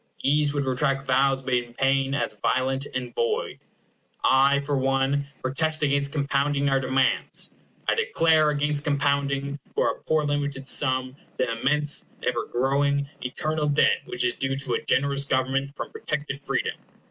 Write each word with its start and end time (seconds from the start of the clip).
"Ease 0.23 0.51
would 0.51 0.65
retract 0.65 1.05
Vows 1.05 1.43
made 1.43 1.63
in 1.63 1.73
pain, 1.75 2.15
as 2.15 2.33
violent 2.33 2.87
and 2.95 3.13
void." 3.13 3.59
I, 4.23 4.59
for 4.61 4.75
one, 4.75 5.27
protest 5.43 5.83
against 5.83 6.11
compounding 6.11 6.69
our 6.69 6.79
demands. 6.79 7.51
I 7.87 7.93
declare 7.93 8.49
against 8.49 8.83
compounding, 8.83 9.59
for 9.75 9.91
a 9.91 9.99
poor 10.01 10.23
limited 10.23 10.67
sum, 10.67 11.17
the 11.37 11.51
immense, 11.61 12.09
ever 12.25 12.45
growing, 12.47 13.09
eternal 13.21 13.67
debt 13.67 14.01
which 14.05 14.23
is 14.25 14.33
due 14.33 14.55
to 14.55 14.81
generous 14.87 15.23
government 15.23 15.75
from 15.75 15.91
protected 15.91 16.39
freedom. 16.39 16.73